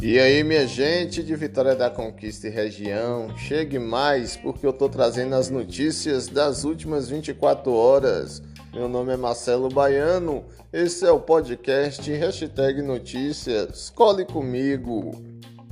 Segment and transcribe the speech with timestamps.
[0.00, 4.88] E aí, minha gente de Vitória da Conquista e região, chegue mais porque eu tô
[4.88, 8.42] trazendo as notícias das últimas 24 horas.
[8.72, 13.90] Meu nome é Marcelo Baiano, esse é o podcast Hashtag Notícias.
[13.90, 15.10] Cole comigo!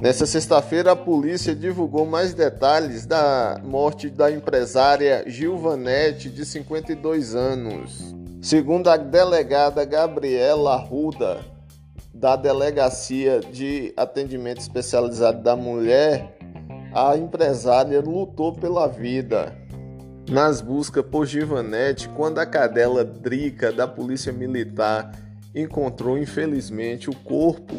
[0.01, 8.22] Nessa sexta-feira, a polícia divulgou mais detalhes da morte da empresária Gilvanete, de 52 anos.
[8.43, 11.39] Segundo a delegada Gabriela Arruda,
[12.13, 16.37] da Delegacia de Atendimento Especializado da Mulher,
[16.93, 19.57] a empresária lutou pela vida
[20.29, 25.13] nas buscas por Givanete quando a cadela Drica da Polícia Militar
[25.55, 27.77] encontrou infelizmente o corpo.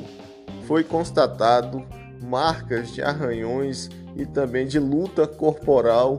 [0.66, 1.86] Foi constatado
[2.22, 6.18] marcas de arranhões e também de luta corporal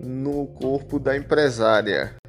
[0.00, 2.19] no corpo da empresária.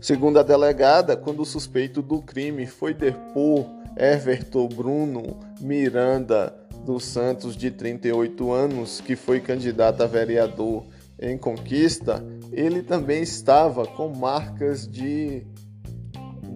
[0.00, 3.66] Segundo a delegada, quando o suspeito do crime foi depor
[3.96, 10.84] Everton Bruno Miranda dos Santos, de 38 anos, que foi candidato a vereador
[11.20, 15.44] em Conquista, ele também estava com marcas de,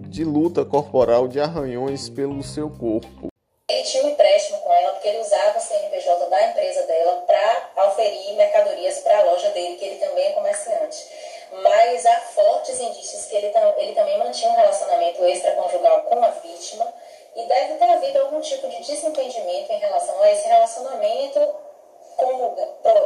[0.07, 3.27] de luta corporal, de arranhões pelo seu corpo.
[3.69, 7.83] Ele tinha um empréstimo com ela porque ele usava o CNPJ da empresa dela para
[7.83, 10.22] auferir mercadorias para a loja dele, que ele também
[12.13, 16.93] há fortes indícios que ele, ele também mantinha um relacionamento extraconjugal com a vítima
[17.35, 21.39] e deve ter havido algum tipo de desentendimento em relação a esse relacionamento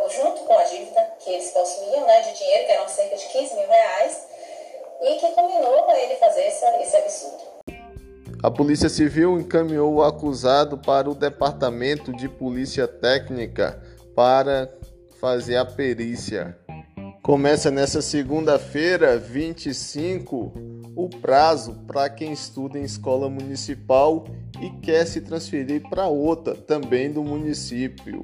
[0.09, 3.55] junto com a dívida que eles possuíam, né, de dinheiro, que eram cerca de 15
[3.55, 4.28] mil reais,
[5.02, 7.44] e que combinou a ele fazer esse absurdo.
[8.44, 13.81] A Polícia Civil encaminhou o acusado para o Departamento de Polícia Técnica
[14.16, 14.72] para
[15.19, 16.58] fazer a perícia.
[17.28, 20.53] Começa nessa segunda-feira, 25,
[20.95, 24.25] o prazo para quem estuda em escola municipal
[24.61, 28.23] e quer se transferir para outra, também do município.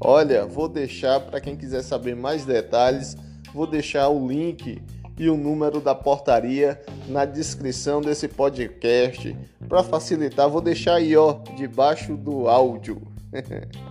[0.00, 3.16] Olha, vou deixar para quem quiser saber mais detalhes,
[3.54, 4.82] vou deixar o link
[5.16, 9.36] e o número da portaria na descrição desse podcast.
[9.68, 13.00] Para facilitar, vou deixar aí, ó, debaixo do áudio.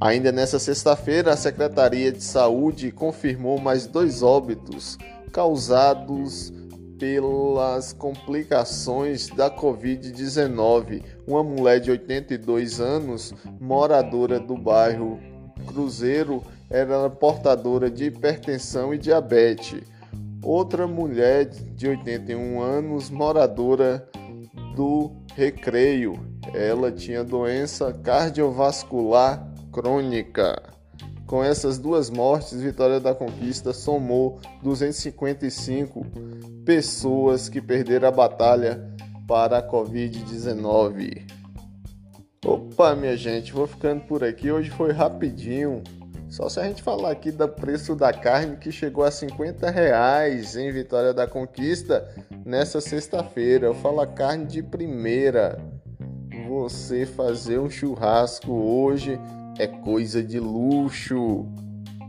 [0.00, 4.98] Ainda nessa sexta-feira, a Secretaria de Saúde confirmou mais dois óbitos
[5.32, 6.52] causados
[6.98, 11.02] pelas complicações da Covid-19.
[11.26, 15.18] Uma mulher de 82 anos, moradora do bairro
[15.66, 19.82] Cruzeiro, era portadora de hipertensão e diabetes.
[20.42, 24.06] Outra mulher de 81 anos, moradora
[24.74, 26.18] do Recreio,
[26.52, 30.62] ela tinha doença cardiovascular crônica.
[31.26, 36.06] Com essas duas mortes, Vitória da Conquista somou 255
[36.64, 38.94] pessoas que perderam a batalha
[39.26, 41.22] para a Covid-19.
[42.44, 44.52] Opa, minha gente, vou ficando por aqui.
[44.52, 45.82] Hoje foi rapidinho.
[46.28, 50.56] Só se a gente falar aqui do preço da carne que chegou a 50 reais
[50.56, 52.06] em Vitória da Conquista
[52.44, 53.66] nessa sexta-feira.
[53.66, 55.58] Eu falo carne de primeira.
[56.48, 59.18] Você fazer um churrasco hoje
[59.58, 61.46] é coisa de luxo.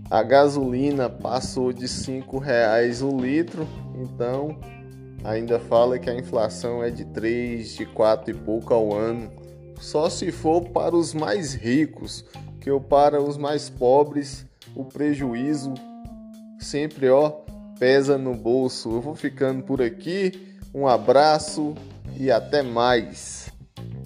[0.09, 4.57] A gasolina passou de cinco reais o litro, então
[5.23, 9.31] ainda fala que a inflação é de 3, de 4 e pouco ao ano.
[9.79, 12.23] Só se for para os mais ricos,
[12.61, 14.45] que eu para os mais pobres,
[14.75, 15.73] o prejuízo
[16.59, 17.29] sempre ó
[17.79, 18.89] pesa no bolso.
[18.91, 20.57] Eu vou ficando por aqui.
[20.73, 21.75] Um abraço
[22.17, 23.49] e até mais.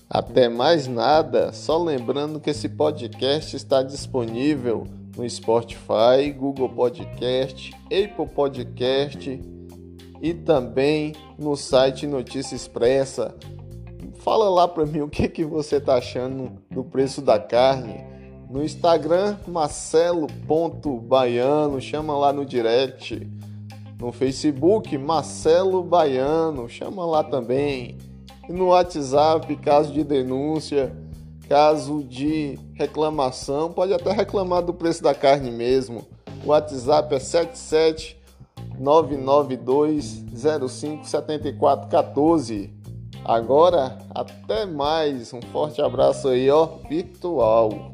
[0.10, 8.28] Até mais nada, só lembrando que esse podcast está disponível no Spotify, Google Podcast, Apple
[8.34, 9.40] Podcast
[10.20, 13.36] e também no site Notícia Expressa.
[14.16, 18.04] Fala lá para mim o que, que você está achando do preço da carne.
[18.50, 23.30] No Instagram, marcelo.baiano, chama lá no direct.
[24.00, 28.09] No Facebook, Marcelo Baiano, chama lá também.
[28.50, 30.92] No WhatsApp, caso de denúncia,
[31.48, 36.04] caso de reclamação, pode até reclamar do preço da carne mesmo.
[36.44, 38.18] O WhatsApp é 77
[38.80, 40.26] 992
[40.68, 42.74] 05 7414.
[43.24, 45.32] Agora, até mais.
[45.32, 47.92] Um forte abraço aí, ó, virtual.